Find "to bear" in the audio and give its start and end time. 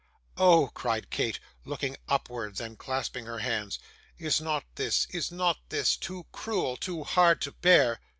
7.41-7.99